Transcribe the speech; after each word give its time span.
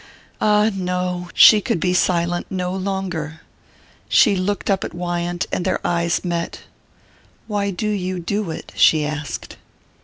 Ah, 0.43 0.71
no 0.73 1.29
she 1.35 1.61
could 1.61 1.79
be 1.79 1.93
silent 1.93 2.47
no 2.49 2.73
longer.... 2.73 3.41
She 4.09 4.35
looked 4.35 4.67
up 4.71 4.83
at 4.83 4.95
Wyant, 4.95 5.45
and 5.51 5.63
their 5.63 5.79
eyes 5.85 6.25
met. 6.25 6.61
"Why 7.45 7.69
do 7.69 7.89
you 7.89 8.19
do 8.19 8.49
it?" 8.49 8.71
she 8.75 9.05
asked. 9.05 9.57